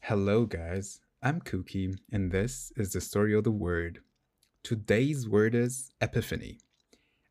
[0.00, 1.00] Hello, guys.
[1.22, 4.00] I'm Kooky, and this is the story of the word.
[4.64, 6.58] Today's word is epiphany.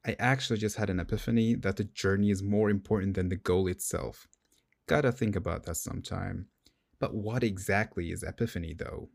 [0.05, 3.67] I actually just had an epiphany that the journey is more important than the goal
[3.67, 4.29] itself.
[4.87, 6.47] Gotta think about that sometime.
[6.97, 9.10] But what exactly is epiphany, though?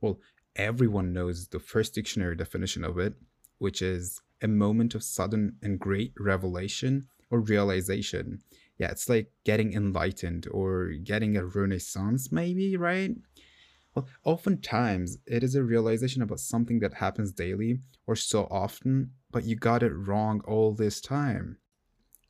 [0.00, 0.20] Well,
[0.54, 3.12] everyone knows the first dictionary definition of it,
[3.58, 8.40] which is a moment of sudden and great revelation or realization.
[8.78, 13.12] Yeah, it's like getting enlightened or getting a renaissance, maybe, right?
[13.94, 19.44] Well, oftentimes it is a realization about something that happens daily or so often, but
[19.44, 21.56] you got it wrong all this time.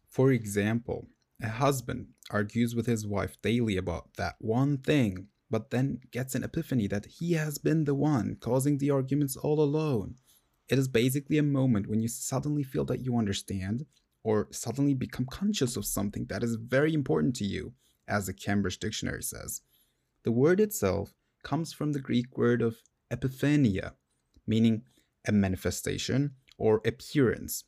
[0.09, 1.09] For example,
[1.43, 6.45] a husband argues with his wife daily about that one thing, but then gets an
[6.45, 10.15] epiphany that he has been the one causing the arguments all alone.
[10.69, 13.87] It is basically a moment when you suddenly feel that you understand
[14.27, 17.73] or suddenly become conscious of something that is very important to you,
[18.09, 19.63] as the Cambridge Dictionary says.
[20.25, 21.15] The word itself
[21.45, 23.93] comes from the Greek word of epiphania,
[24.45, 24.83] meaning
[25.29, 27.63] a manifestation or appearance.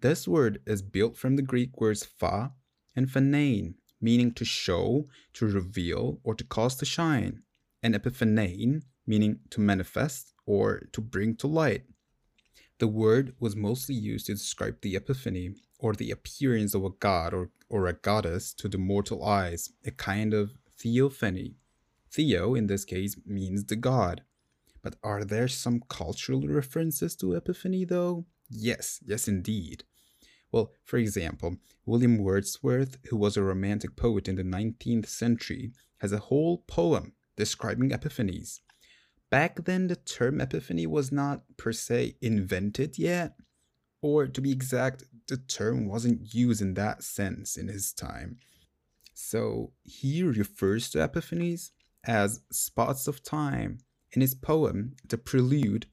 [0.00, 2.50] This word is built from the Greek words pha
[2.96, 7.42] and phanein, meaning to show, to reveal, or to cause to shine,
[7.84, 11.84] and epiphanein, meaning to manifest or to bring to light.
[12.78, 17.34] The word was mostly used to describe the epiphany or the appearance of a god
[17.34, 21.56] or, or a goddess to the mortal eyes, a kind of theophany.
[22.10, 24.22] Theo, in this case, means the god.
[24.80, 28.26] But are there some cultural references to epiphany, though?
[28.48, 29.82] Yes, yes, indeed.
[30.52, 36.12] Well, for example, William Wordsworth, who was a romantic poet in the 19th century, has
[36.12, 38.60] a whole poem describing epiphanies.
[39.30, 43.34] Back then, the term epiphany was not per se invented yet,
[44.00, 48.38] or to be exact, the term wasn't used in that sense in his time.
[49.12, 51.72] So he refers to epiphanies
[52.04, 53.78] as spots of time.
[54.12, 55.86] In his poem, The Prelude,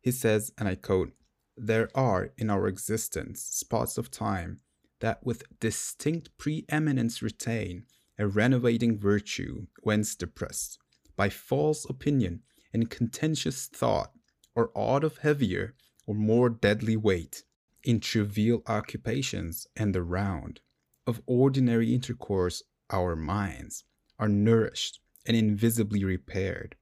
[0.00, 1.12] he says, and I quote,
[1.58, 4.60] There are in our existence spots of time
[5.00, 7.84] that with distinct preeminence retain
[8.18, 10.78] a renovating virtue whence depressed
[11.16, 12.42] by false opinion
[12.72, 14.12] and contentious thought,
[14.54, 15.74] or aught of heavier
[16.06, 17.44] or more deadly weight,
[17.82, 20.60] in trivial occupations and the round
[21.06, 23.84] of ordinary intercourse, our minds
[24.18, 26.76] are nourished and invisibly repaired,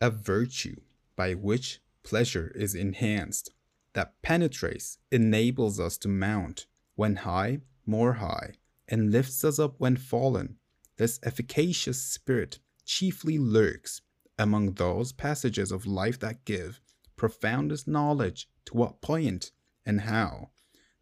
[0.00, 0.76] a virtue
[1.16, 3.50] by which pleasure is enhanced,
[3.94, 8.52] that penetrates, enables us to mount when high, more high,
[8.88, 10.56] and lifts us up when fallen.
[10.96, 14.02] This efficacious spirit chiefly lurks
[14.38, 16.80] among those passages of life that give
[17.16, 19.52] profoundest knowledge to what point
[19.86, 20.50] and how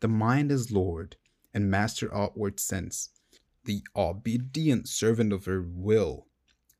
[0.00, 1.16] the mind is lord
[1.54, 3.10] and master of outward sense,
[3.64, 6.26] the obedient servant of her will.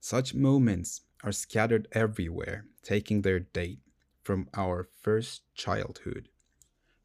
[0.01, 3.81] Such moments are scattered everywhere, taking their date
[4.23, 6.29] from our first childhood.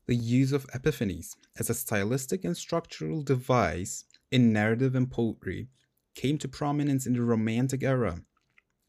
[0.08, 5.68] The use of epiphanies as a stylistic and structural device in narrative and poetry
[6.16, 8.22] came to prominence in the Romantic era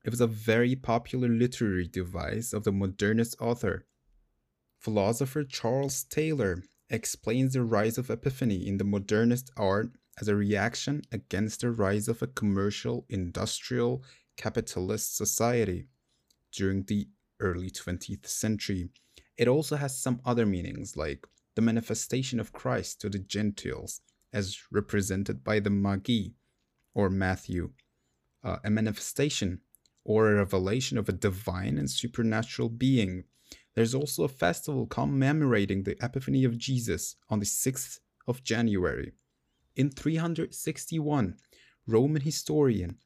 [0.08, 3.84] it was a very popular literary device of the modernist author.
[4.78, 11.02] Philosopher Charles Taylor explains the rise of epiphany in the modernist art as a reaction
[11.12, 14.02] against the rise of a commercial, industrial,
[14.38, 15.88] capitalist society
[16.52, 17.08] during the
[17.38, 18.88] early 20th century.
[19.36, 24.00] It also has some other meanings, like the manifestation of Christ to the Gentiles,
[24.32, 26.28] as represented by the Magi
[26.94, 27.72] or Matthew,
[28.42, 29.60] uh, a manifestation
[30.08, 33.24] or a revelation of a divine and supernatural being.
[33.74, 39.12] There's also a festival commemorating the Epiphany of Jesus on the 6th of January.
[39.76, 41.36] In 361,
[41.86, 42.96] Roman historian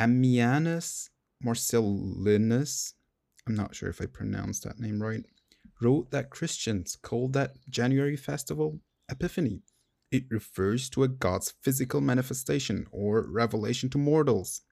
[0.00, 1.10] Ammianus
[1.44, 2.94] Marcellinus,
[3.46, 5.24] I'm not sure if I pronounced that name right,
[5.82, 8.80] wrote that Christians called that January festival
[9.10, 9.60] Epiphany.
[10.10, 14.62] It refers to a god's physical manifestation or revelation to mortals.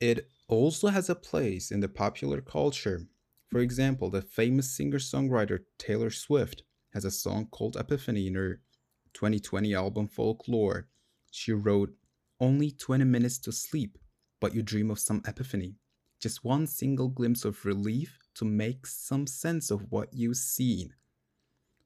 [0.00, 3.06] It also has a place in the popular culture.
[3.50, 6.62] For example, the famous singer songwriter Taylor Swift
[6.92, 8.60] has a song called Epiphany in her
[9.12, 10.88] 2020 album Folklore.
[11.30, 11.92] She wrote,
[12.40, 13.98] Only 20 minutes to sleep,
[14.40, 15.76] but you dream of some epiphany.
[16.20, 20.94] Just one single glimpse of relief to make some sense of what you've seen.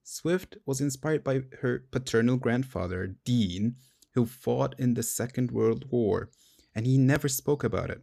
[0.05, 3.77] Swift was inspired by her paternal grandfather, Dean,
[4.15, 6.31] who fought in the Second World War,
[6.75, 8.03] and he never spoke about it.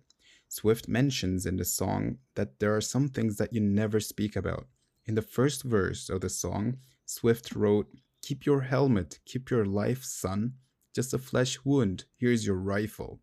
[0.51, 4.67] Swift mentions in the song that there are some things that you never speak about.
[5.05, 7.87] In the first verse of the song, Swift wrote,
[8.23, 10.55] Keep your helmet, keep your life, son.
[10.95, 12.05] just a flesh wound.
[12.17, 13.19] Here's your rifle.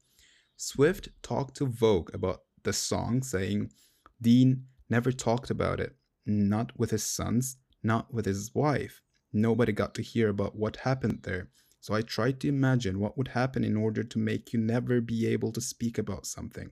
[0.56, 3.72] Swift talked to Vogue about the song, saying,
[4.22, 5.96] Dean never talked about it.
[6.24, 9.02] Not with his sons, not with his wife.
[9.32, 11.50] Nobody got to hear about what happened there.
[11.80, 15.26] So I tried to imagine what would happen in order to make you never be
[15.26, 16.70] able to speak about something.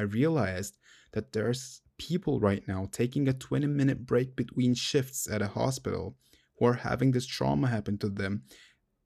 [0.00, 0.78] I realized
[1.12, 6.16] that there's people right now taking a 20 minute break between shifts at a hospital
[6.58, 8.44] who are having this trauma happen to them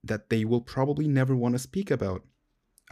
[0.04, 2.22] that they will probably never want to speak about.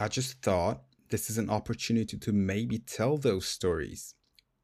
[0.01, 4.15] I just thought this is an opportunity to maybe tell those stories.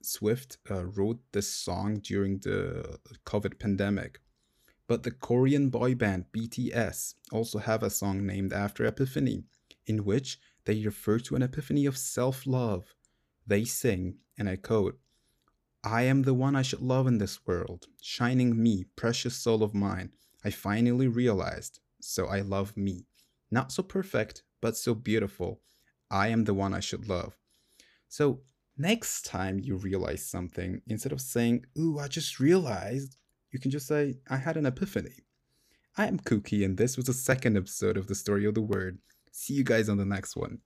[0.01, 4.19] Swift uh, wrote this song during the COVID pandemic.
[4.85, 9.43] But the Korean boy band BTS also have a song named after Epiphany,
[9.85, 12.95] in which they refer to an epiphany of self love.
[13.49, 14.99] They sing, and I quote,
[15.83, 19.73] I am the one I should love in this world, shining me, precious soul of
[19.73, 20.11] mine.
[20.45, 23.07] I finally realized, so I love me.
[23.49, 25.61] Not so perfect, but so beautiful.
[26.11, 27.37] I am the one I should love.
[28.07, 28.41] So,
[28.77, 33.17] next time you realize something, instead of saying, Ooh, I just realized,
[33.49, 35.23] you can just say, I had an epiphany.
[35.97, 38.99] I am Kooky, and this was the second episode of the Story of the Word.
[39.31, 40.59] See you guys on the next one.